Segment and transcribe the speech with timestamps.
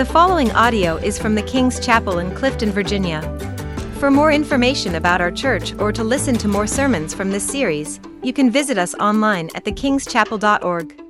[0.00, 3.20] The following audio is from the King's Chapel in Clifton, Virginia.
[3.98, 8.00] For more information about our church or to listen to more sermons from this series,
[8.22, 11.02] you can visit us online at thekingschapel.org.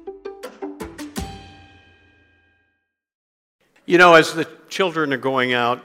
[3.86, 5.84] You know, as the children are going out,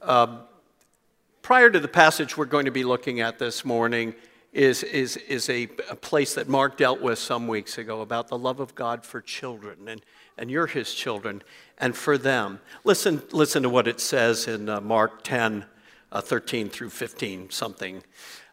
[0.00, 0.38] um,
[1.42, 4.14] prior to the passage we're going to be looking at this morning,
[4.52, 8.38] is, is, is a, a, place that Mark dealt with some weeks ago about the
[8.38, 10.00] love of God for children, and,
[10.36, 11.42] and you're his children,
[11.78, 12.60] and for them.
[12.84, 15.64] Listen, listen to what it says in uh, Mark 10,
[16.12, 18.02] uh, 13 through 15, something.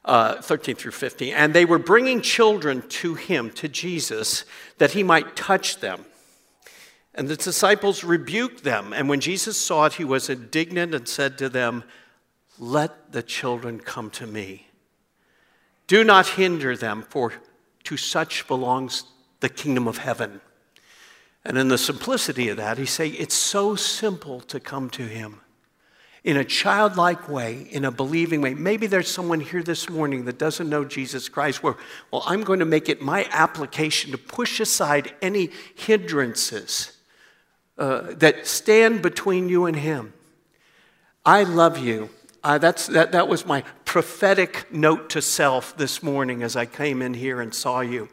[0.03, 1.31] Uh, 13 through 15.
[1.31, 4.45] And they were bringing children to him, to Jesus,
[4.79, 6.05] that he might touch them.
[7.13, 8.93] And the disciples rebuked them.
[8.93, 11.83] And when Jesus saw it, he was indignant and said to them,
[12.57, 14.67] Let the children come to me.
[15.85, 17.33] Do not hinder them, for
[17.83, 19.03] to such belongs
[19.41, 20.41] the kingdom of heaven.
[21.43, 25.41] And in the simplicity of that, he say it's so simple to come to him
[26.23, 28.53] in a childlike way, in a believing way.
[28.53, 31.75] Maybe there's someone here this morning that doesn't know Jesus Christ, where,
[32.11, 36.95] well, I'm going to make it my application to push aside any hindrances
[37.77, 40.13] uh, that stand between you and Him.
[41.25, 42.11] I love you.
[42.43, 47.01] Uh, that's, that, that was my prophetic note to self this morning as I came
[47.01, 48.09] in here and saw you.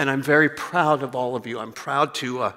[0.00, 1.58] And I'm very proud of all of you.
[1.58, 2.52] I'm proud to uh,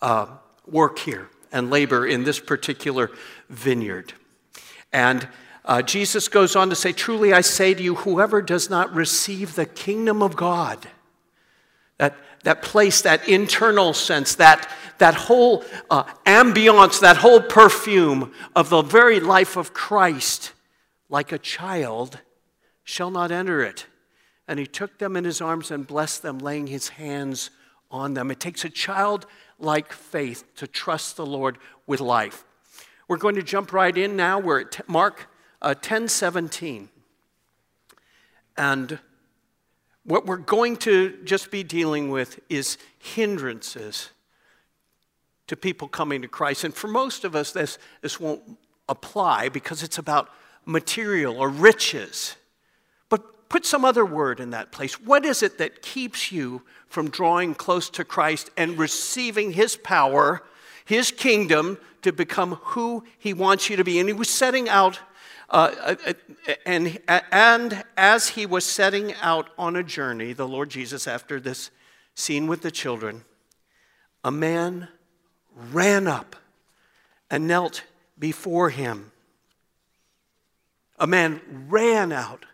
[0.00, 0.26] uh,
[0.68, 3.10] work here and labor in this particular
[3.50, 4.12] vineyard.
[4.92, 5.26] And
[5.64, 9.56] uh, Jesus goes on to say, Truly I say to you, whoever does not receive
[9.56, 10.86] the kingdom of God,
[11.98, 12.14] that,
[12.44, 18.82] that place, that internal sense, that, that whole uh, ambiance, that whole perfume of the
[18.82, 20.52] very life of Christ,
[21.08, 22.20] like a child,
[22.84, 23.86] shall not enter it.
[24.48, 27.50] And he took them in his arms and blessed them, laying his hands
[27.90, 28.30] on them.
[28.30, 32.44] It takes a childlike faith to trust the Lord with life.
[33.08, 34.38] We're going to jump right in now.
[34.38, 35.28] We're at Mark
[35.62, 36.88] uh, 10 17.
[38.56, 38.98] And
[40.04, 44.10] what we're going to just be dealing with is hindrances
[45.46, 46.64] to people coming to Christ.
[46.64, 50.30] And for most of us, this, this won't apply because it's about
[50.64, 52.36] material or riches.
[53.48, 55.00] Put some other word in that place.
[55.00, 60.42] What is it that keeps you from drawing close to Christ and receiving His power,
[60.84, 63.98] His kingdom, to become who He wants you to be?
[63.98, 65.00] And He was setting out.
[65.48, 66.12] Uh, uh
[66.64, 71.70] and, and as he was setting out on a journey, the Lord Jesus, after this
[72.14, 73.24] scene with the children,
[74.24, 74.88] a man
[75.54, 76.34] ran up
[77.30, 77.84] and knelt
[78.18, 79.12] before him.
[80.98, 82.46] A man ran out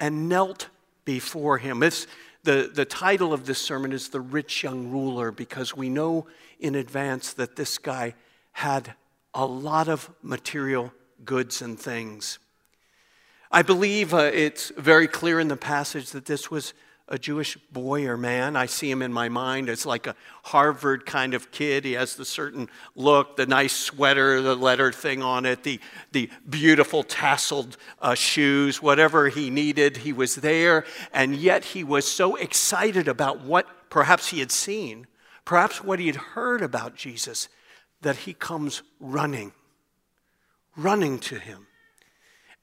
[0.00, 0.68] and knelt
[1.04, 1.82] before him.
[1.82, 2.06] It's,
[2.44, 6.26] the, the title of this sermon is The Rich Young Ruler because we know
[6.60, 8.14] in advance that this guy
[8.52, 8.94] had
[9.34, 10.92] a lot of material
[11.24, 12.38] goods and things.
[13.50, 16.74] I believe uh, it's very clear in the passage that this was
[17.08, 18.54] a Jewish boy or man.
[18.54, 20.14] I see him in my mind as like a
[20.44, 21.84] Harvard kind of kid.
[21.84, 25.80] He has the certain look, the nice sweater, the letter thing on it, the,
[26.12, 30.84] the beautiful tasseled uh, shoes, whatever he needed, he was there.
[31.12, 35.06] And yet he was so excited about what perhaps he had seen,
[35.46, 37.48] perhaps what he had heard about Jesus,
[38.02, 39.52] that he comes running,
[40.76, 41.66] running to him.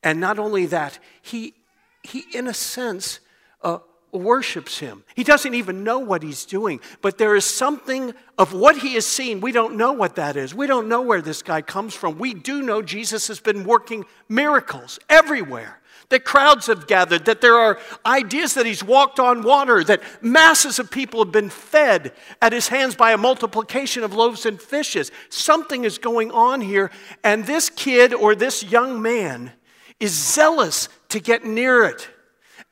[0.03, 1.56] And not only that, he,
[2.03, 3.19] he in a sense,
[3.63, 3.79] uh,
[4.15, 5.03] worships him.
[5.15, 9.05] He doesn't even know what he's doing, but there is something of what he has
[9.05, 9.41] seen.
[9.41, 10.53] We don't know what that is.
[10.53, 12.17] We don't know where this guy comes from.
[12.17, 15.81] We do know Jesus has been working miracles everywhere.
[16.09, 20.77] That crowds have gathered, that there are ideas that he's walked on water, that masses
[20.77, 25.11] of people have been fed at his hands by a multiplication of loaves and fishes.
[25.29, 26.91] Something is going on here,
[27.23, 29.53] and this kid or this young man
[29.99, 32.07] is zealous to get near it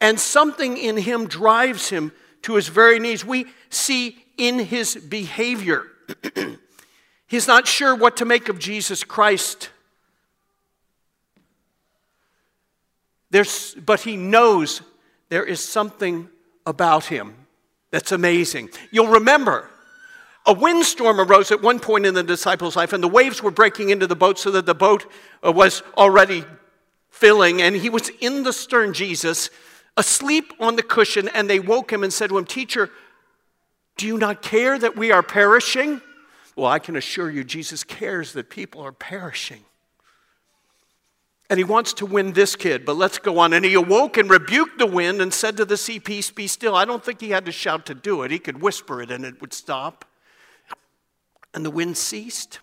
[0.03, 3.23] and something in him drives him to his very knees.
[3.25, 5.85] We see in his behavior.
[7.27, 9.69] He's not sure what to make of Jesus Christ.
[13.29, 14.81] There's, but he knows
[15.29, 16.27] there is something
[16.65, 17.33] about him
[17.89, 18.71] that's amazing.
[18.91, 19.69] You'll remember
[20.45, 23.89] a windstorm arose at one point in the disciples' life, and the waves were breaking
[23.89, 25.09] into the boat so that the boat
[25.41, 26.43] uh, was already
[27.09, 29.49] filling, and he was in the stern, Jesus,
[29.97, 32.89] asleep on the cushion, and they woke him and said to him, Teacher,
[33.97, 36.01] do you not care that we are perishing?
[36.55, 39.63] Well, I can assure you, Jesus cares that people are perishing.
[41.49, 43.53] And he wants to win this kid, but let's go on.
[43.53, 46.75] And he awoke and rebuked the wind and said to the sea, Peace, be still.
[46.75, 48.31] I don't think he had to shout to do it.
[48.31, 50.05] He could whisper it and it would stop.
[51.53, 52.59] And the wind ceased,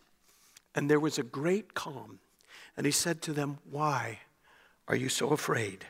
[0.74, 2.18] And there was a great calm.
[2.76, 4.20] And he said to them, Why
[4.88, 5.84] are you so afraid?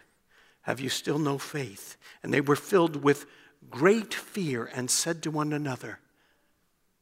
[0.62, 1.96] Have you still no faith?
[2.22, 3.26] And they were filled with
[3.70, 6.00] great fear and said to one another,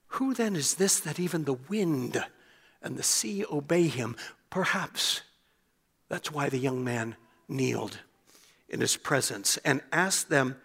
[0.09, 2.25] Who then is this that even the wind
[2.83, 4.17] and the sea obey him?
[4.51, 5.23] Perhaps
[6.09, 7.17] that's why the young man
[7.49, 7.99] kneeled
[8.69, 10.57] in his presence and asked them,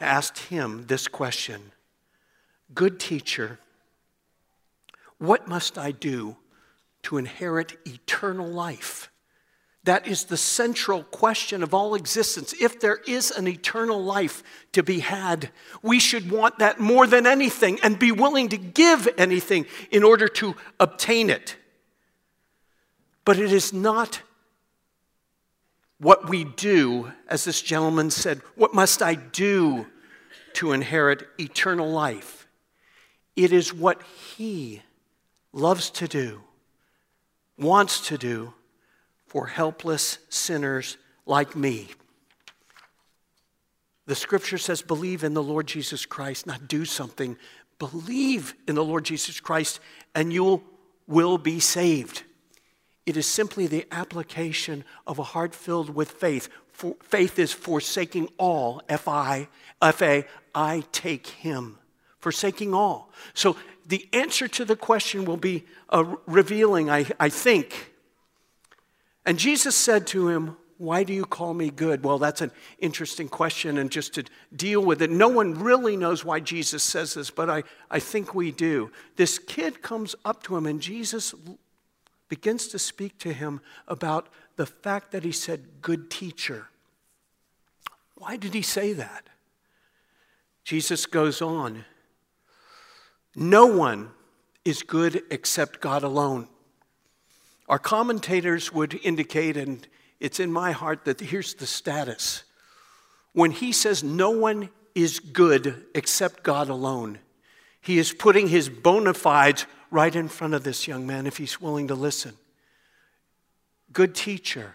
[0.00, 1.72] asked him this question
[2.74, 3.58] Good teacher,
[5.18, 6.36] what must I do
[7.04, 9.11] to inherit eternal life?
[9.84, 12.54] That is the central question of all existence.
[12.60, 15.50] If there is an eternal life to be had,
[15.82, 20.28] we should want that more than anything and be willing to give anything in order
[20.28, 21.56] to obtain it.
[23.24, 24.22] But it is not
[25.98, 29.86] what we do, as this gentleman said, what must I do
[30.54, 32.46] to inherit eternal life?
[33.34, 34.00] It is what
[34.36, 34.82] he
[35.52, 36.42] loves to do,
[37.56, 38.54] wants to do
[39.32, 41.88] for helpless sinners like me.
[44.04, 47.38] The scripture says, believe in the Lord Jesus Christ, not do something.
[47.78, 49.80] Believe in the Lord Jesus Christ,
[50.14, 50.62] and you
[51.06, 52.24] will be saved.
[53.06, 56.50] It is simply the application of a heart filled with faith.
[56.70, 59.48] For, faith is forsaking all, F I,
[59.80, 61.78] F A, I take him.
[62.18, 63.10] Forsaking all.
[63.32, 63.56] So
[63.86, 67.91] the answer to the question will be uh, revealing, I, I think.
[69.24, 72.04] And Jesus said to him, Why do you call me good?
[72.04, 74.24] Well, that's an interesting question, and just to
[74.54, 78.34] deal with it, no one really knows why Jesus says this, but I, I think
[78.34, 78.90] we do.
[79.16, 81.34] This kid comes up to him, and Jesus
[82.28, 86.68] begins to speak to him about the fact that he said, Good teacher.
[88.16, 89.26] Why did he say that?
[90.64, 91.84] Jesus goes on,
[93.36, 94.10] No one
[94.64, 96.48] is good except God alone.
[97.72, 99.88] Our commentators would indicate, and
[100.20, 102.42] it's in my heart, that here's the status.
[103.32, 107.18] When he says no one is good except God alone,
[107.80, 111.62] he is putting his bona fides right in front of this young man if he's
[111.62, 112.34] willing to listen.
[113.90, 114.74] Good teacher.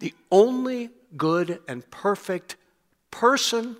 [0.00, 2.56] The only good and perfect
[3.12, 3.76] person,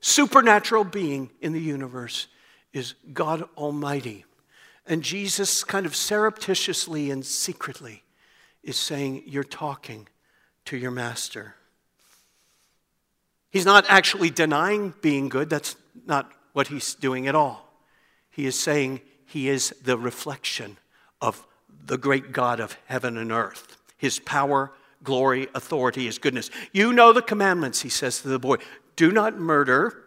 [0.00, 2.26] supernatural being in the universe
[2.72, 4.24] is God Almighty.
[4.86, 8.02] And Jesus, kind of surreptitiously and secretly,
[8.62, 10.08] is saying, You're talking
[10.66, 11.54] to your master.
[13.50, 15.50] He's not actually denying being good.
[15.50, 15.76] That's
[16.06, 17.68] not what he's doing at all.
[18.30, 20.78] He is saying he is the reflection
[21.20, 21.46] of
[21.84, 24.72] the great God of heaven and earth, his power,
[25.04, 26.50] glory, authority, his goodness.
[26.72, 28.56] You know the commandments, he says to the boy
[28.96, 30.01] do not murder,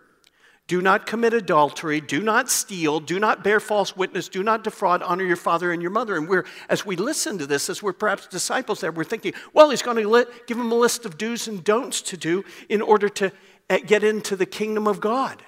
[0.67, 5.03] do not commit adultery, do not steal, do not bear false witness, do not defraud,
[5.03, 6.15] honor your father and your mother.
[6.15, 9.69] And we're, as we listen to this, as we're perhaps disciples there, we're thinking, well,
[9.69, 13.09] he's going to give them a list of do's and don'ts to do in order
[13.09, 13.31] to
[13.69, 15.44] eh, get into the kingdom of God.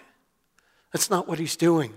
[0.93, 1.93] That's not what he's doing.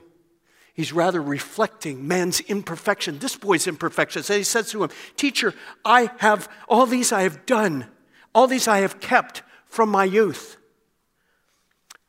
[0.72, 4.30] He's rather reflecting man's imperfection, this boy's imperfections.
[4.30, 7.86] And he says to him, Teacher, I have all these I have done,
[8.34, 10.56] all these I have kept from my youth.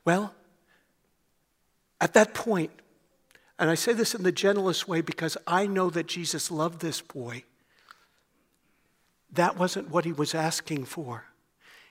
[0.06, 0.34] Well,
[2.02, 2.72] at that point,
[3.60, 7.00] and I say this in the gentlest way because I know that Jesus loved this
[7.00, 7.44] boy,
[9.32, 11.26] that wasn't what he was asking for.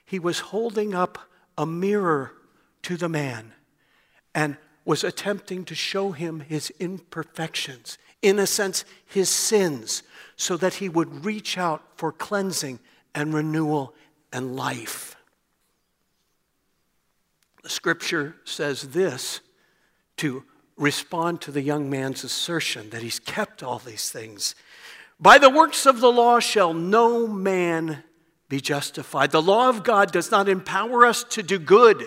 [0.05, 1.19] He was holding up
[1.57, 2.33] a mirror
[2.83, 3.53] to the man
[4.35, 10.03] and was attempting to show him his imperfections, in a sense, his sins,
[10.37, 12.81] so that he would reach out for cleansing
[13.15, 13.95] and renewal
[14.33, 15.15] and life.
[17.63, 19.41] The scripture says this
[20.21, 20.45] to
[20.77, 24.55] respond to the young man's assertion that he's kept all these things.
[25.19, 28.03] By the works of the law shall no man
[28.51, 29.31] be justified.
[29.31, 32.07] The law of God does not empower us to do good.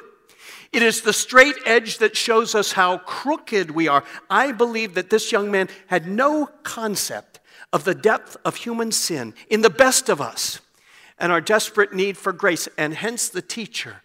[0.72, 4.04] It is the straight edge that shows us how crooked we are.
[4.30, 7.40] I believe that this young man had no concept
[7.72, 10.60] of the depth of human sin in the best of us
[11.18, 12.68] and our desperate need for grace.
[12.78, 14.04] And hence the teacher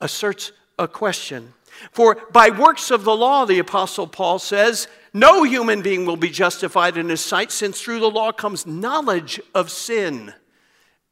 [0.00, 1.54] asserts a question.
[1.90, 6.28] For by works of the law, the Apostle Paul says, no human being will be
[6.28, 10.34] justified in his sight, since through the law comes knowledge of sin.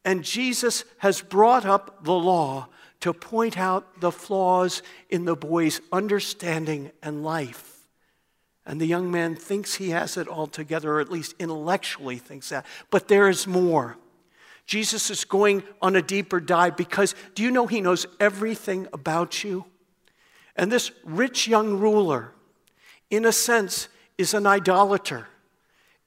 [0.05, 2.67] And Jesus has brought up the law
[2.99, 7.87] to point out the flaws in the boy's understanding and life.
[8.67, 12.49] And the young man thinks he has it all together, or at least intellectually thinks
[12.49, 12.67] that.
[12.91, 13.97] But there is more.
[14.67, 19.45] Jesus is going on a deeper dive because do you know he knows everything about
[19.45, 19.65] you?
[20.57, 22.33] And this rich young ruler,
[23.11, 25.29] in a sense, is an idolater.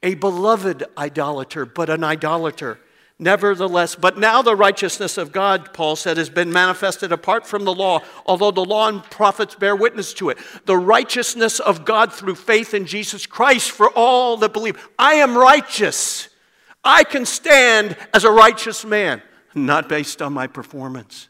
[0.03, 2.79] a beloved idolater, but an idolater.
[3.17, 7.73] Nevertheless, but now the righteousness of God, Paul said, has been manifested apart from the
[7.73, 10.37] law, although the law and prophets bear witness to it.
[10.65, 14.89] The righteousness of God through faith in Jesus Christ for all that believe.
[14.99, 16.27] I am righteous.
[16.83, 19.21] I can stand as a righteous man,
[19.55, 21.29] not based on my performance,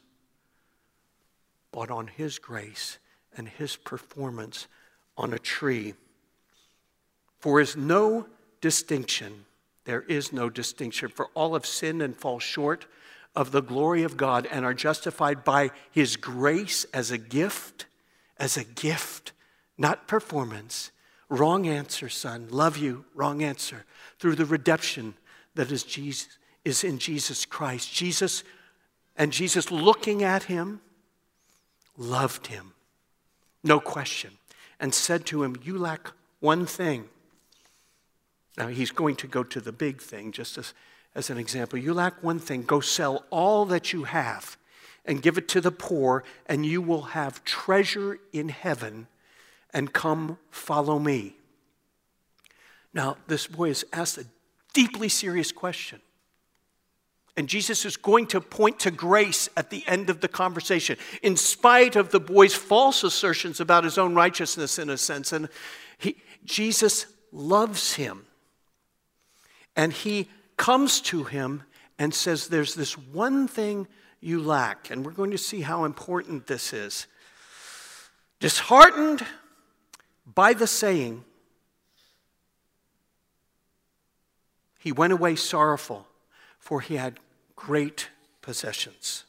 [1.71, 2.97] but on His grace
[3.37, 4.67] and His performance
[5.17, 5.93] on a tree.
[7.39, 8.27] For is no
[8.61, 9.45] distinction
[9.85, 12.85] there is no distinction, for all have sinned and fall short
[13.35, 17.85] of the glory of God and are justified by His grace as a gift,
[18.37, 19.31] as a gift,
[19.77, 20.91] not performance.
[21.29, 22.47] Wrong answer, son.
[22.49, 23.05] Love you.
[23.13, 23.85] Wrong answer.
[24.19, 25.15] Through the redemption
[25.53, 27.93] that is Jesus is in Jesus Christ.
[27.93, 28.43] Jesus
[29.15, 30.81] and Jesus looking at him
[31.95, 32.73] loved him.
[33.65, 34.37] No question.
[34.79, 37.09] And said to him, You lack one thing.
[38.57, 40.73] Now, he's going to go to the big thing, just as,
[41.13, 41.77] as an example.
[41.77, 44.55] You lack one thing go sell all that you have
[45.03, 49.07] and give it to the poor, and you will have treasure in heaven,
[49.73, 51.35] and come follow me.
[52.93, 54.25] Now, this boy has asked a
[54.73, 56.01] deeply serious question.
[57.37, 61.35] And Jesus is going to point to grace at the end of the conversation, in
[61.35, 65.33] spite of the boy's false assertions about his own righteousness, in a sense.
[65.33, 65.49] And
[65.97, 66.15] he,
[66.45, 68.25] Jesus loves him.
[69.75, 71.63] And he comes to him
[71.99, 73.87] and says, There's this one thing
[74.21, 74.89] you lack.
[74.89, 77.07] And we're going to see how important this is.
[78.39, 79.25] Disheartened
[80.25, 81.23] by the saying,
[84.79, 86.07] he went away sorrowful,
[86.59, 87.19] for he had
[87.55, 88.09] great
[88.41, 89.25] possessions.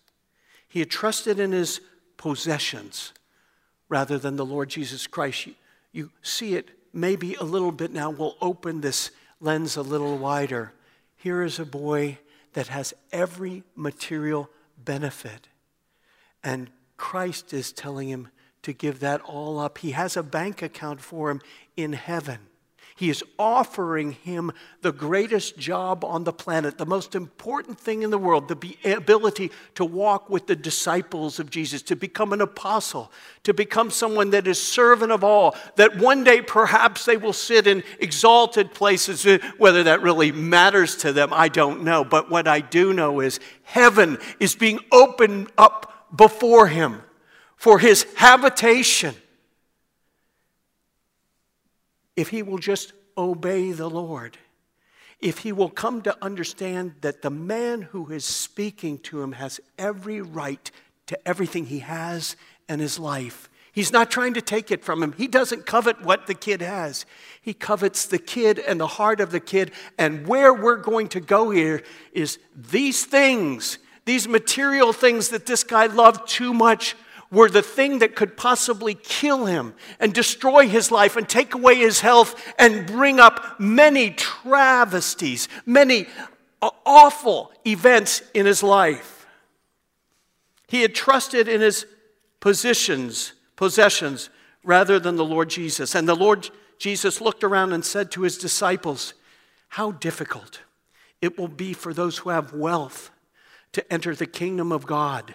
[0.69, 1.81] He had trusted in his
[2.17, 3.13] possessions
[3.89, 5.47] rather than the Lord Jesus Christ.
[5.47, 5.55] You,
[5.93, 8.11] you see it maybe a little bit now.
[8.11, 10.73] We'll open this lens a little wider.
[11.17, 12.19] Here is a boy
[12.55, 14.51] that has every material
[14.83, 15.49] benefit.
[16.43, 18.29] And Christ is telling him
[18.63, 19.79] to give that all up.
[19.79, 21.41] He has a bank account for him
[21.77, 22.39] in heaven.
[22.97, 28.09] He is offering him the greatest job on the planet, the most important thing in
[28.09, 33.13] the world, the ability to walk with the disciples of Jesus, to become an apostle,
[33.43, 37.67] to become someone that is servant of all, that one day perhaps they will sit
[37.67, 39.27] in exalted places.
[39.27, 42.03] Uh, whether that really matters to them, I don't know.
[42.03, 47.03] But what I do know is heaven is being opened up before him
[47.57, 49.15] for his habitation
[52.17, 54.39] if he will just obey the Lord,
[55.21, 59.61] if he will come to understand that the man who is speaking to him has
[59.79, 60.71] every right
[61.07, 62.37] to everything he has
[62.69, 63.49] and his life.
[63.73, 65.13] He's not trying to take it from him.
[65.13, 67.05] He doesn't covet what the kid has.
[67.43, 69.71] He covets the kid and the heart of the kid.
[69.99, 71.83] And where we're going to go here
[72.13, 76.97] is these things, these material things that this guy loved too much,
[77.31, 81.77] were the thing that could possibly kill him and destroy his life and take away
[81.77, 86.07] his health and bring up many travesties, many
[86.85, 89.27] awful events in his life.
[90.69, 91.87] He had trusted in his
[92.41, 94.31] positions, possessions,
[94.65, 95.95] rather than the Lord Jesus.
[95.95, 99.15] And the Lord Jesus looked around and said to his disciples,
[99.69, 100.61] How difficult
[101.21, 103.11] it will be for those who have wealth
[103.73, 105.35] to enter the kingdom of God.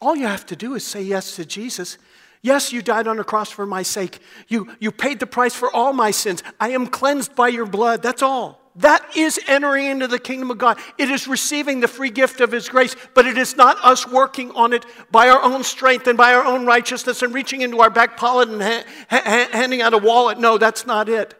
[0.00, 1.98] All you have to do is say yes to Jesus.
[2.42, 4.18] Yes, you died on the cross for my sake.
[4.48, 6.42] You, you paid the price for all my sins.
[6.58, 8.02] I am cleansed by your blood.
[8.02, 8.60] That's all.
[8.76, 10.78] That is entering into the kingdom of God.
[10.96, 14.52] It is receiving the free gift of His grace, but it is not us working
[14.52, 17.90] on it by our own strength and by our own righteousness and reaching into our
[17.90, 20.38] back pocket and ha- ha- handing out a wallet.
[20.38, 21.34] No, that's not it.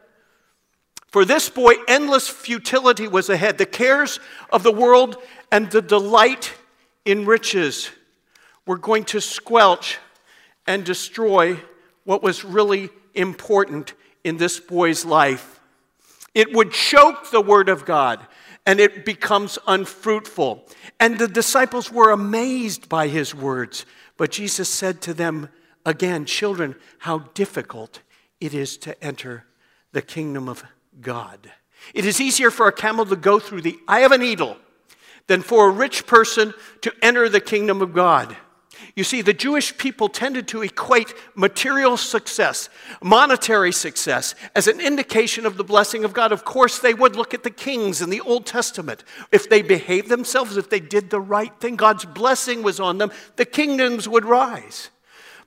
[1.06, 3.56] For this boy, endless futility was ahead.
[3.56, 4.20] The cares
[4.52, 5.16] of the world
[5.50, 6.52] and the delight
[7.06, 7.90] in riches
[8.70, 9.98] were going to squelch
[10.64, 11.58] and destroy
[12.04, 15.58] what was really important in this boy's life.
[16.36, 18.24] It would choke the word of God
[18.64, 20.68] and it becomes unfruitful.
[21.00, 23.86] And the disciples were amazed by his words.
[24.16, 25.48] But Jesus said to them
[25.84, 28.02] again, Children, how difficult
[28.40, 29.46] it is to enter
[29.90, 30.62] the kingdom of
[31.00, 31.50] God.
[31.92, 34.58] It is easier for a camel to go through the eye of a needle
[35.26, 38.36] than for a rich person to enter the kingdom of God.
[39.00, 42.68] You see, the Jewish people tended to equate material success,
[43.02, 46.32] monetary success, as an indication of the blessing of God.
[46.32, 49.02] Of course, they would look at the kings in the Old Testament.
[49.32, 53.10] If they behaved themselves, if they did the right thing, God's blessing was on them,
[53.36, 54.90] the kingdoms would rise.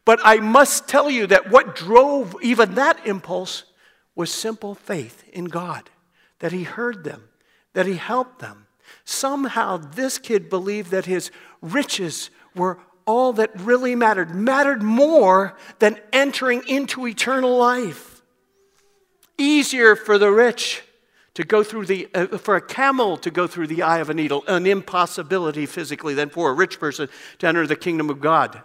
[0.04, 3.66] But I must tell you that what drove even that impulse
[4.16, 5.92] was simple faith in God.
[6.44, 7.30] that he heard them,
[7.72, 8.68] that he helped them.
[9.06, 11.32] Somehow, this kid believed that his
[11.62, 18.22] riches were all that really mattered, mattered more than entering into eternal life.
[19.38, 20.84] Easier for the rich
[21.34, 24.14] to go through the, uh, for a camel to go through the eye of a
[24.14, 28.62] needle, an impossibility physically, than for a rich person to enter the kingdom of God.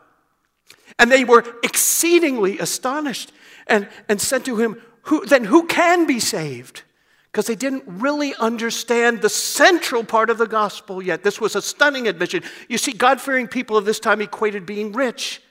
[0.98, 3.32] And they were exceedingly astonished
[3.66, 6.82] and, and said to him, who, Then who can be saved?
[7.30, 11.22] Because they didn't really understand the central part of the gospel yet.
[11.22, 12.42] This was a stunning admission.
[12.68, 15.42] You see, God fearing people of this time equated being rich.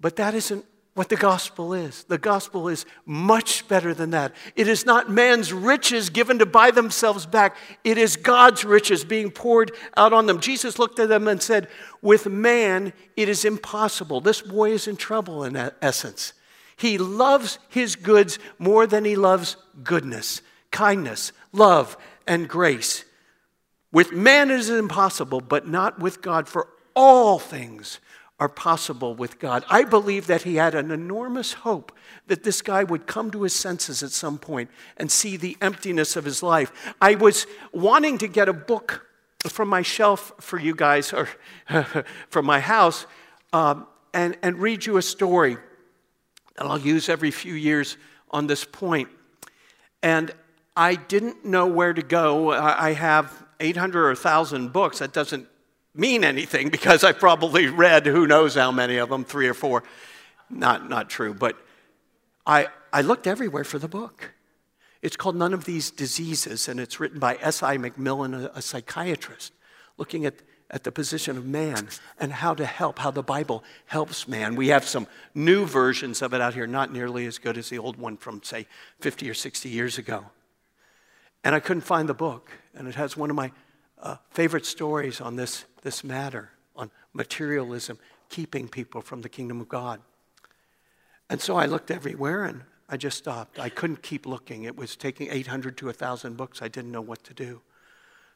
[0.00, 0.64] But that isn't
[0.94, 2.04] what the gospel is.
[2.04, 4.34] The gospel is much better than that.
[4.56, 9.30] It is not man's riches given to buy themselves back, it is God's riches being
[9.30, 10.40] poured out on them.
[10.40, 11.68] Jesus looked at them and said,
[12.02, 14.20] With man, it is impossible.
[14.20, 16.34] This boy is in trouble in essence.
[16.82, 21.96] He loves his goods more than he loves goodness, kindness, love,
[22.26, 23.04] and grace.
[23.92, 28.00] With man, it is impossible, but not with God, for all things
[28.40, 29.64] are possible with God.
[29.70, 31.96] I believe that he had an enormous hope
[32.26, 36.16] that this guy would come to his senses at some point and see the emptiness
[36.16, 36.72] of his life.
[37.00, 39.06] I was wanting to get a book
[39.46, 41.28] from my shelf for you guys, or
[42.28, 43.06] from my house,
[43.52, 45.58] um, and, and read you a story
[46.56, 47.96] that I'll use every few years
[48.30, 49.08] on this point.
[50.02, 50.32] And
[50.76, 52.52] I didn't know where to go.
[52.52, 54.98] I have 800 or 1,000 books.
[54.98, 55.48] That doesn't
[55.94, 59.84] mean anything because I probably read who knows how many of them, three or four.
[60.50, 61.56] Not, not true, but
[62.46, 64.32] I, I looked everywhere for the book.
[65.00, 67.76] It's called None of These Diseases, and it's written by S.I.
[67.76, 69.52] McMillen, a, a psychiatrist,
[69.96, 70.34] looking at,
[70.72, 71.88] at the position of man
[72.18, 74.56] and how to help, how the Bible helps man.
[74.56, 77.78] We have some new versions of it out here, not nearly as good as the
[77.78, 78.66] old one from, say,
[79.00, 80.24] 50 or 60 years ago.
[81.44, 83.52] And I couldn't find the book, and it has one of my
[84.00, 87.98] uh, favorite stories on this, this matter, on materialism,
[88.30, 90.00] keeping people from the kingdom of God.
[91.28, 93.58] And so I looked everywhere and I just stopped.
[93.58, 94.64] I couldn't keep looking.
[94.64, 96.62] It was taking 800 to 1,000 books.
[96.62, 97.60] I didn't know what to do.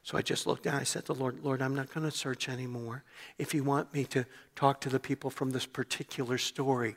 [0.06, 0.76] So I just looked down.
[0.76, 3.02] I said to the Lord, Lord, I'm not going to search anymore.
[3.38, 6.94] If you want me to talk to the people from this particular story,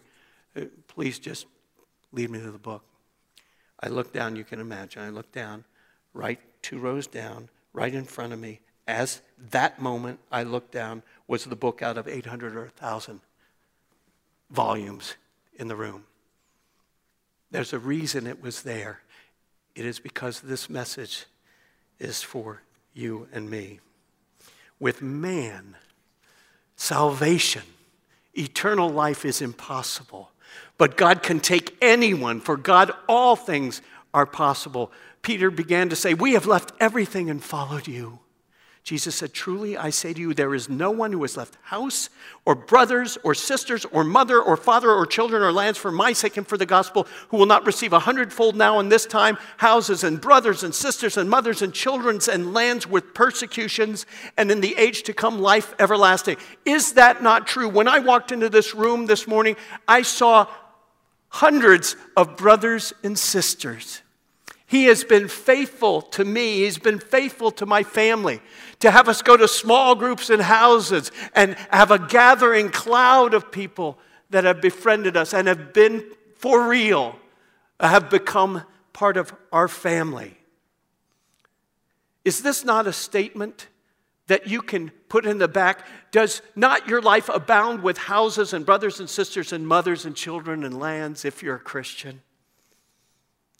[0.56, 1.48] uh, please just
[2.12, 2.84] lead me to the book.
[3.80, 5.02] I looked down, you can imagine.
[5.02, 5.66] I looked down,
[6.14, 11.02] right two rows down, right in front of me, as that moment I looked down,
[11.28, 13.22] was the book out of 800 or 1,000
[14.52, 15.16] volumes
[15.56, 16.04] in the room.
[17.50, 19.00] There's a reason it was there.
[19.74, 21.26] It is because this message
[21.98, 22.62] is for
[23.00, 23.80] you and me.
[24.80, 25.76] With man,
[26.76, 27.64] salvation,
[28.34, 30.32] eternal life is impossible.
[30.78, 32.40] But God can take anyone.
[32.40, 33.82] For God, all things
[34.14, 34.92] are possible.
[35.22, 38.20] Peter began to say, We have left everything and followed you.
[38.90, 42.10] Jesus said, Truly I say to you, there is no one who has left house
[42.44, 46.38] or brothers or sisters or mother or father or children or lands for my sake
[46.38, 50.04] and for the gospel who will not receive a hundredfold now in this time houses
[50.04, 54.76] and brothers and sisters and mothers and children and lands with persecutions and in the
[54.76, 56.38] age to come life everlasting.
[56.66, 57.70] Is that not true?
[57.70, 59.56] When I walked into this room this morning,
[59.88, 60.48] I saw
[61.28, 64.02] hundreds of brothers and sisters
[64.70, 66.60] he has been faithful to me.
[66.60, 68.40] He's been faithful to my family
[68.82, 73.52] to have us go to small groups and houses and have a gathering cloud of
[73.52, 73.98] people
[74.30, 76.06] that have befriended us and have been
[76.36, 77.16] for real,
[77.80, 80.38] uh, have become part of our family.
[82.24, 83.70] Is this not a statement
[84.28, 85.84] that you can put in the back?
[86.12, 90.64] Does not your life abound with houses and brothers and sisters and mothers and children
[90.64, 92.22] and lands if you're a Christian?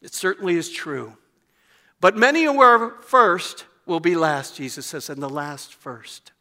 [0.02, 1.18] It certainly is true.
[2.02, 6.32] But many who are first will be last, Jesus says, and the last first.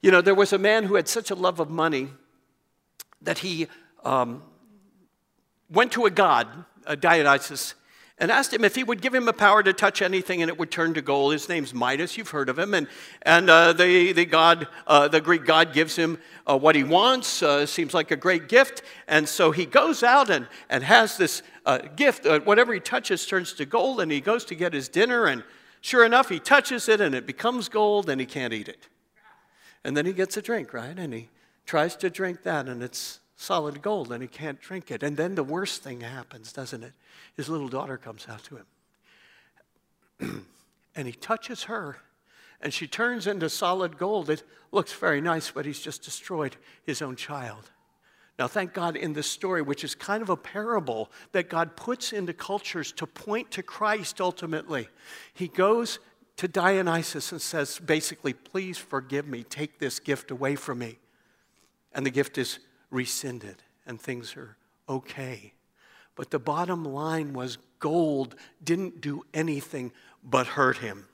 [0.00, 2.08] You know, there was a man who had such a love of money
[3.20, 3.66] that he
[4.04, 4.42] um,
[5.68, 6.46] went to a god,
[6.86, 7.74] a Dionysus,
[8.20, 10.58] and asked him if he would give him a power to touch anything and it
[10.58, 11.32] would turn to gold.
[11.32, 12.74] His name's Midas, you've heard of him.
[12.74, 12.88] And,
[13.22, 17.42] and uh, the, the, god, uh, the Greek god gives him uh, what he wants,
[17.42, 18.82] uh, seems like a great gift.
[19.06, 22.26] And so he goes out and, and has this uh, gift.
[22.26, 25.26] Uh, whatever he touches turns to gold, and he goes to get his dinner.
[25.26, 25.44] And
[25.80, 28.88] sure enough, he touches it and it becomes gold and he can't eat it.
[29.84, 30.98] And then he gets a drink, right?
[30.98, 31.28] And he
[31.66, 35.02] tries to drink that and it's solid gold and he can't drink it.
[35.02, 36.92] And then the worst thing happens, doesn't it?
[37.36, 38.58] His little daughter comes out to
[40.20, 40.46] him.
[40.96, 41.98] and he touches her
[42.60, 44.28] and she turns into solid gold.
[44.28, 47.70] It looks very nice, but he's just destroyed his own child.
[48.40, 52.12] Now, thank God in this story, which is kind of a parable that God puts
[52.12, 54.88] into cultures to point to Christ ultimately,
[55.32, 56.00] he goes
[56.36, 60.98] to Dionysus and says, basically, please forgive me, take this gift away from me.
[61.92, 62.58] And the gift is
[62.90, 64.56] rescinded, and things are
[64.88, 65.52] okay.
[66.14, 69.92] But the bottom line was gold didn't do anything
[70.24, 71.06] but hurt him.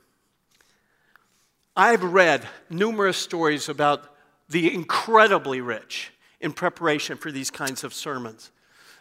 [1.77, 4.15] I've read numerous stories about
[4.49, 8.53] the incredibly rich in preparation for these kinds of sermons.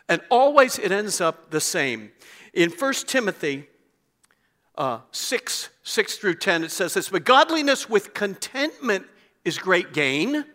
[0.10, 2.12] And always it ends up the same.
[2.54, 3.68] In 1 Timothy
[4.78, 9.06] uh, 6, 6 through 10, it says this But godliness with contentment
[9.46, 10.46] is great gain.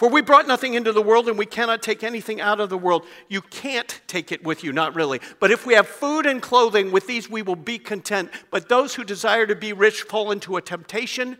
[0.00, 2.78] For we brought nothing into the world and we cannot take anything out of the
[2.78, 3.04] world.
[3.28, 5.20] You can't take it with you, not really.
[5.40, 8.30] But if we have food and clothing, with these we will be content.
[8.50, 11.36] But those who desire to be rich fall into a temptation,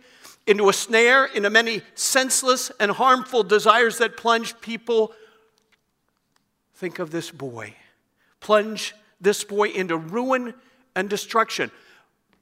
[0.46, 5.14] into a snare, into many senseless and harmful desires that plunge people.
[6.74, 7.76] Think of this boy.
[8.40, 10.52] Plunge this boy into ruin
[10.94, 11.70] and destruction.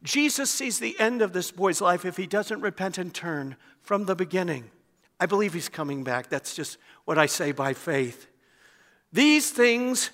[0.03, 4.07] Jesus sees the end of this boy's life if he doesn't repent and turn from
[4.07, 4.73] the beginning.
[5.21, 6.29] I believe he's coming back.
[6.29, 8.27] That's just what I say by faith.
[9.13, 10.11] These things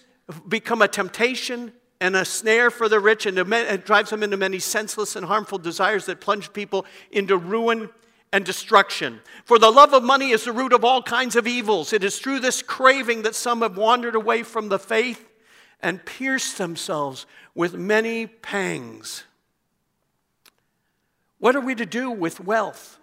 [0.48, 4.58] become a temptation and a snare for the rich, and it drives them into many
[4.58, 7.88] senseless and harmful desires that plunge people into ruin
[8.32, 9.20] and destruction.
[9.44, 11.92] For the love of money is the root of all kinds of evils.
[11.92, 15.30] It is through this craving that some have wandered away from the faith
[15.80, 19.24] and pierced themselves with many pangs.
[21.38, 22.98] What are we to do with wealth?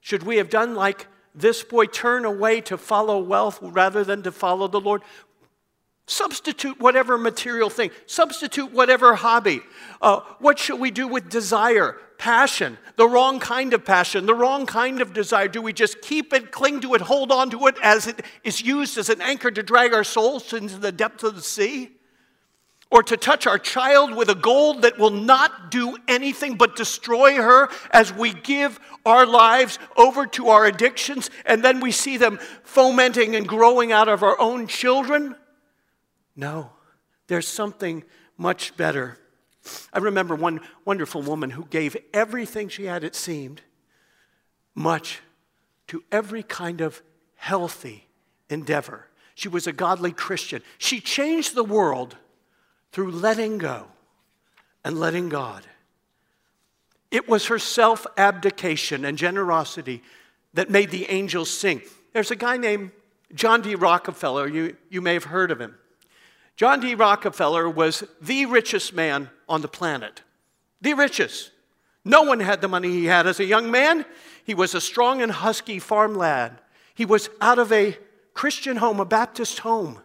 [0.00, 4.32] Should we have done like this boy, turn away to follow wealth rather than to
[4.32, 5.02] follow the Lord?
[6.06, 9.60] Substitute whatever material thing, substitute whatever hobby.
[10.02, 14.66] Uh, what should we do with desire, passion, the wrong kind of passion, the wrong
[14.66, 15.46] kind of desire?
[15.46, 18.60] Do we just keep it, cling to it, hold on to it as it is
[18.60, 21.92] used as an anchor to drag our souls into the depths of the sea?
[22.90, 27.36] Or to touch our child with a gold that will not do anything but destroy
[27.36, 32.38] her as we give our lives over to our addictions and then we see them
[32.64, 35.36] fomenting and growing out of our own children?
[36.34, 36.70] No,
[37.28, 38.02] there's something
[38.36, 39.18] much better.
[39.92, 43.60] I remember one wonderful woman who gave everything she had, it seemed,
[44.74, 45.20] much
[45.88, 47.02] to every kind of
[47.36, 48.08] healthy
[48.48, 49.08] endeavor.
[49.34, 50.62] She was a godly Christian.
[50.78, 52.16] She changed the world
[52.92, 53.86] through letting go
[54.84, 55.64] and letting God.
[57.10, 60.02] It was her self abdication and generosity
[60.54, 61.82] that made the angels sing.
[62.12, 62.92] There's a guy named
[63.34, 63.74] John D.
[63.74, 65.76] Rockefeller, you, you may have heard of him.
[66.56, 66.94] John D.
[66.94, 70.22] Rockefeller was the richest man on the planet,
[70.80, 71.52] the richest.
[72.04, 74.04] No one had the money he had as a young man.
[74.44, 76.60] He was a strong and husky farm lad.
[76.94, 77.96] He was out of a
[78.34, 80.00] Christian home, a Baptist home.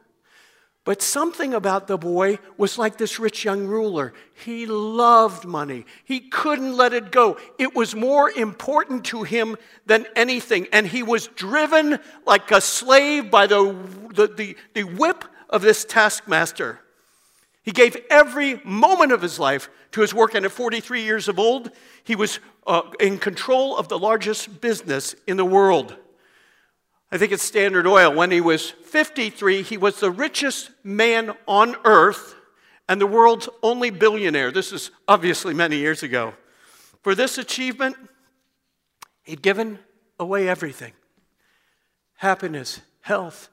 [0.85, 4.13] But something about the boy was like this rich young ruler.
[4.45, 5.87] He loved money.
[6.05, 7.37] He couldn't let it go.
[7.57, 10.67] It was more important to him than anything.
[10.71, 13.75] And he was driven like a slave by the,
[14.13, 16.79] the, the, the whip of this taskmaster.
[17.63, 21.39] He gave every moment of his life to his work, and at 43 years of
[21.39, 21.71] old,
[22.03, 25.95] he was uh, in control of the largest business in the world.
[27.15, 28.13] I think it's Standard Oil.
[28.13, 32.35] When he was 53, he was the richest man on earth
[32.89, 34.51] and the world's only billionaire.
[34.51, 36.33] This is obviously many years ago.
[37.03, 37.95] For this achievement,
[39.23, 39.79] he'd given
[40.19, 40.91] away everything
[42.15, 43.47] happiness, health,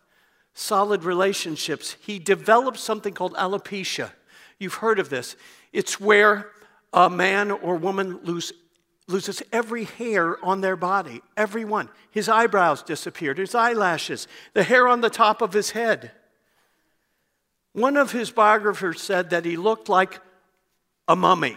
[0.55, 1.95] solid relationships.
[2.01, 4.11] He developed something called alopecia.
[4.59, 5.37] You've heard of this.
[5.73, 6.49] It's where
[6.93, 8.53] a man or woman lose
[9.13, 11.89] loses every hair on their body, every one.
[12.11, 16.13] His eyebrows disappeared, his eyelashes, the hair on the top of his head.
[17.73, 20.21] One of his biographers said that he looked like
[21.09, 21.57] a mummy.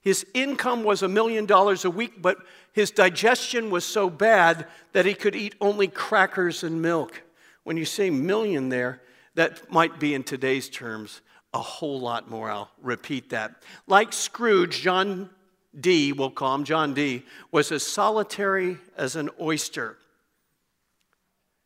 [0.00, 2.38] His income was a million dollars a week, but
[2.72, 7.22] his digestion was so bad that he could eat only crackers and milk.
[7.62, 9.00] When you say million there,
[9.34, 11.20] that might be in today's terms
[11.54, 12.50] a whole lot more.
[12.50, 13.62] I'll repeat that.
[13.86, 15.30] Like Scrooge, John
[15.78, 19.96] D, we'll call him John D, was as solitary as an oyster.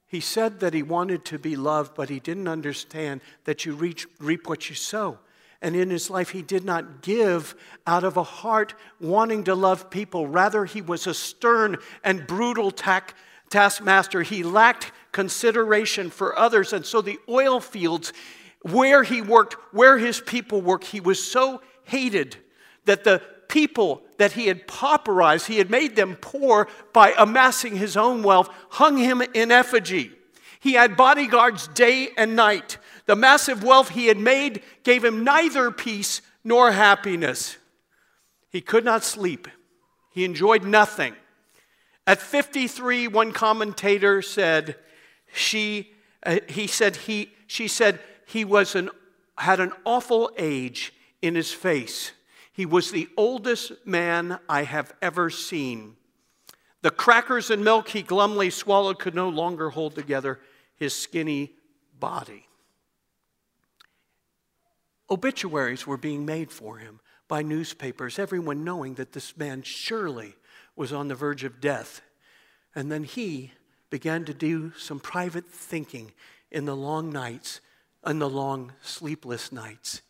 [0.07, 4.07] He said that he wanted to be loved, but he didn't understand that you reach,
[4.21, 5.19] reap what you sow.
[5.61, 9.91] And in his life, he did not give out of a heart wanting to love
[9.91, 10.29] people.
[10.29, 13.15] Rather, he was a stern and brutal tack,
[13.51, 14.23] taskmaster.
[14.23, 16.73] He lacked consideration for others.
[16.73, 18.13] And so, the oil fields
[18.63, 22.37] where he worked, where his people worked, he was so hated
[22.85, 27.97] that the people that he had pauperized, he had made them poor by amassing his
[27.97, 30.13] own wealth, hung him in effigy.
[30.61, 32.79] He had bodyguards day and night.
[33.07, 37.57] The massive wealth he had made gave him neither peace nor happiness.
[38.51, 39.49] He could not sleep.
[40.13, 41.15] He enjoyed nothing.
[42.07, 44.77] At 53, one commentator said,
[45.33, 45.93] she,
[46.25, 48.91] uh, he said he, she said he was an,
[49.37, 52.13] had an awful age in his face.
[52.57, 55.97] He was the oldest man I have ever seen.
[56.81, 60.41] The crackers and milk he glumly swallowed could no longer hold together
[60.75, 61.53] his skinny
[62.01, 62.47] body.
[65.11, 70.35] Obituaries were being made for him by newspapers, everyone knowing that this man surely
[70.77, 72.01] was on the verge of death.
[72.75, 73.53] And then he
[73.91, 76.13] began to do some private thinking
[76.51, 77.61] in the long nights
[78.03, 80.01] and the long sleepless nights.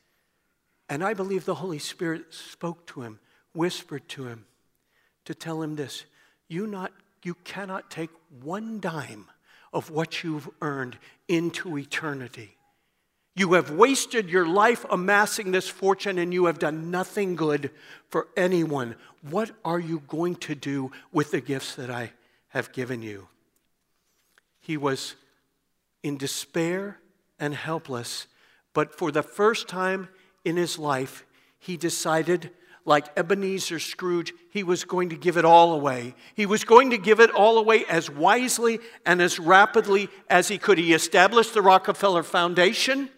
[0.88, 3.18] And I believe the Holy Spirit spoke to him,
[3.53, 4.46] whispered to him
[5.25, 6.05] to tell him this
[6.49, 8.11] you, not, you cannot take
[8.42, 9.27] one dime
[9.72, 10.96] of what you've earned
[11.29, 12.57] into eternity.
[13.35, 17.70] You have wasted your life amassing this fortune and you have done nothing good
[18.09, 18.94] for anyone.
[19.29, 22.12] What are you going to do with the gifts that I
[22.49, 23.29] have given you?
[24.61, 25.16] He was
[26.03, 26.99] in despair
[27.38, 28.27] and helpless,
[28.72, 30.09] but for the first time
[30.47, 31.27] in his life,
[31.59, 32.51] he decided
[32.85, 36.15] like Ebenezer Scrooge, he was going to give it all away.
[36.37, 40.57] He was going to give it all away as wisely and as rapidly as he
[40.57, 40.79] could.
[40.79, 43.11] He established the Rockefeller Foundation.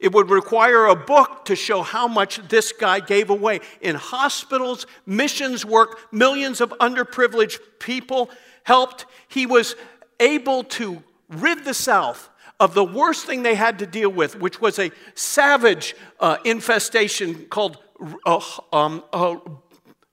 [0.00, 4.86] It would require a book to show how much this guy gave away in hospitals,
[5.04, 8.30] missions work, millions of underprivileged people
[8.64, 9.04] helped.
[9.28, 9.76] He was
[10.18, 14.60] able to rid the South of the worst thing they had to deal with, which
[14.60, 17.78] was a savage uh, infestation called
[18.26, 18.40] uh,
[18.72, 19.36] um, uh,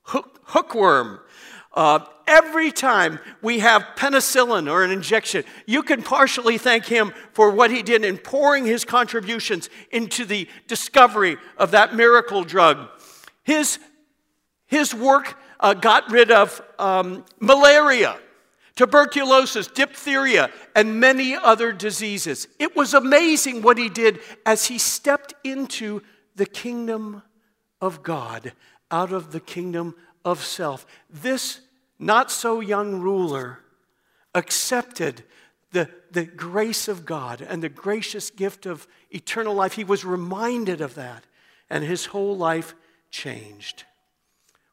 [0.02, 1.20] hook, hookworm.
[1.72, 7.50] Uh, every time we have penicillin or an injection, you can partially thank him for
[7.50, 12.88] what he did in pouring his contributions into the discovery of that miracle drug.
[13.44, 13.78] His,
[14.66, 18.16] his work uh, got rid of um, malaria
[18.80, 22.48] tuberculosis, diphtheria, and many other diseases.
[22.58, 26.00] It was amazing what he did as he stepped into
[26.34, 27.20] the kingdom
[27.82, 28.54] of God
[28.90, 30.86] out of the kingdom of self.
[31.10, 31.60] This
[31.98, 33.58] not so young ruler
[34.34, 35.24] accepted
[35.72, 39.74] the, the grace of God and the gracious gift of eternal life.
[39.74, 41.24] He was reminded of that,
[41.68, 42.74] and his whole life
[43.10, 43.84] changed.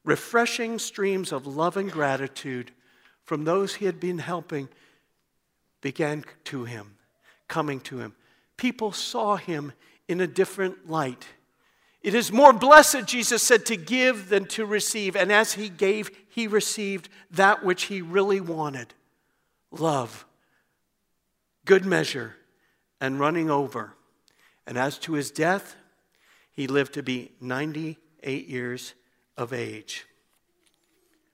[0.05, 2.71] Refreshing streams of love and gratitude
[3.27, 4.69] from those he had been helping
[5.81, 6.95] began to him,
[7.49, 8.15] coming to him.
[8.55, 9.73] People saw him
[10.07, 11.27] in a different light.
[12.01, 15.17] It is more blessed, Jesus said, to give than to receive.
[15.17, 18.93] And as he gave, he received that which he really wanted
[19.71, 20.25] love,
[21.65, 22.37] good measure,
[23.01, 23.93] and running over.
[24.65, 25.75] And as to his death,
[26.53, 28.93] he lived to be 98 years
[29.35, 30.05] of age.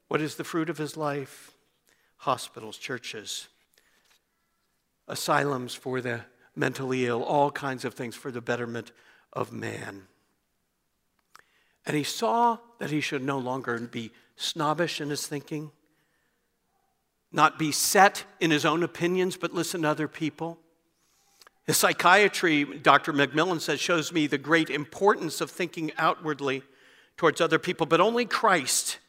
[0.08, 1.53] What is the fruit of his life?
[2.24, 3.50] Hospitals, churches,
[5.10, 6.22] asylums for the
[6.56, 8.94] mentally ill, all kinds of things for the betterment
[9.34, 10.04] of man.
[11.86, 15.72] And he saw that he should no longer be snobbish in his thinking,
[17.30, 20.58] not be set in his own opinions, but listen to other people.
[21.66, 23.12] His psychiatry, Dr.
[23.12, 26.64] McMillen says, shows me the great importance of thinking outwardly
[27.18, 29.00] towards other people, but only Christ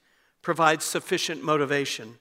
[0.43, 2.19] provides sufficient motivation.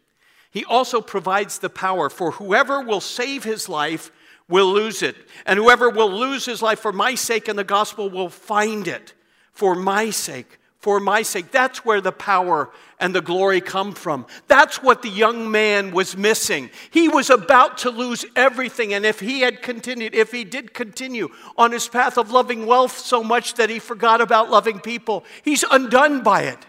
[0.54, 4.12] He also provides the power for whoever will save his life
[4.48, 5.16] will lose it,
[5.48, 9.14] and whoever will lose his life for my sake and the gospel will find it
[9.52, 10.60] for my sake.
[10.78, 11.50] For my sake.
[11.50, 14.28] That's where the power and the glory come from.
[14.48, 16.70] That's what the young man was missing.
[16.92, 18.94] He was about to lose everything.
[18.94, 22.98] And if he had continued, if he did continue on his path of loving wealth
[22.98, 26.60] so much that he forgot about loving people, he's undone by it.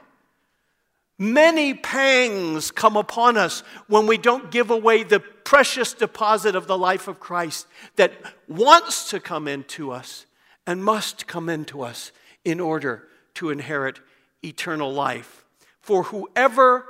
[1.18, 6.78] Many pangs come upon us when we don't give away the precious deposit of the
[6.78, 8.12] life of Christ that
[8.48, 10.26] wants to come into us
[10.66, 12.10] and must come into us
[12.44, 14.00] in order to inherit
[14.42, 15.44] eternal life.
[15.80, 16.84] For whoever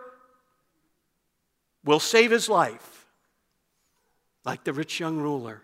[1.85, 3.07] will save his life,
[4.45, 5.63] like the rich young ruler,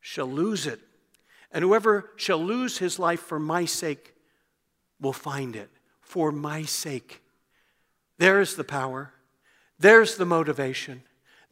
[0.00, 0.80] shall lose it.
[1.50, 4.14] And whoever shall lose his life for my sake
[5.00, 5.70] will find it.
[6.00, 7.21] For my sake.
[8.22, 9.12] There's the power.
[9.80, 11.02] There's the motivation.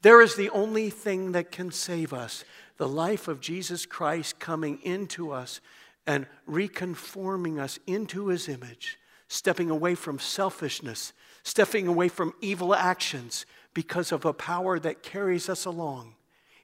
[0.02, 2.44] There is the only thing that can save us
[2.76, 5.61] the life of Jesus Christ coming into us
[6.06, 13.46] and reconforming us into his image, stepping away from selfishness, stepping away from evil actions
[13.74, 16.14] because of a power that carries us along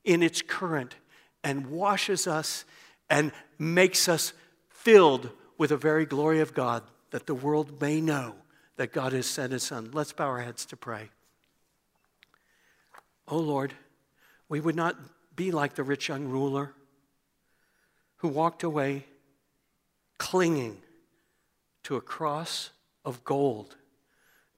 [0.04, 0.94] in its current
[1.42, 2.64] and washes us
[3.10, 4.34] and makes us
[4.68, 8.36] filled with the very glory of God that the world may know
[8.76, 9.90] that God has sent his son.
[9.92, 11.10] Let's bow our heads to pray.
[13.28, 13.74] Oh Lord,
[14.48, 14.96] we would not
[15.34, 16.72] be like the rich young ruler
[18.18, 19.04] who walked away
[20.18, 20.78] clinging
[21.82, 22.70] to a cross
[23.04, 23.76] of gold,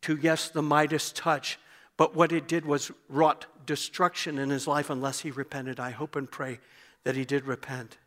[0.03, 1.59] to, yes, the Midas touch,
[1.97, 5.81] but what it did was wrought destruction in his life unless he repented.
[5.81, 6.61] I hope and pray
[7.05, 7.99] that he did repent.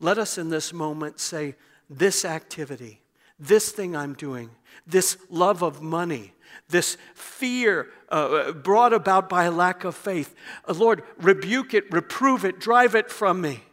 [0.00, 1.54] Let us in this moment say,
[1.88, 3.00] This activity,
[3.40, 4.50] this thing I'm doing,
[4.86, 6.32] this love of money,
[6.68, 10.34] this fear uh, brought about by a lack of faith,
[10.68, 13.64] uh, Lord, rebuke it, reprove it, drive it from me.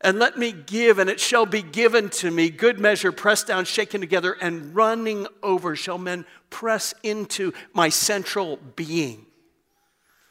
[0.00, 2.50] And let me give, and it shall be given to me.
[2.50, 8.56] Good measure, pressed down, shaken together, and running over shall men press into my central
[8.74, 9.26] being.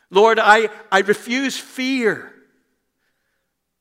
[0.10, 2.34] Lord, I, I refuse fear.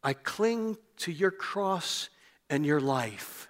[0.02, 2.08] I cling to your cross
[2.48, 3.49] and your life.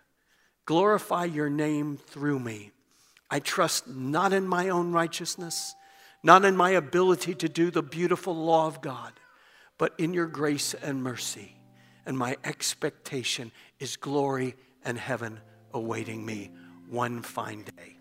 [0.71, 2.71] Glorify your name through me.
[3.29, 5.75] I trust not in my own righteousness,
[6.23, 9.15] not in my ability to do the beautiful law of God,
[9.79, 11.57] but in your grace and mercy.
[12.07, 14.55] And my expectation is glory
[14.85, 15.41] and heaven
[15.75, 16.53] awaiting me
[16.89, 17.97] one fine day.